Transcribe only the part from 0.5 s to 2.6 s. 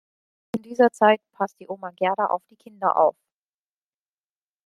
In dieser Zeit passt die Oma Gerda auf die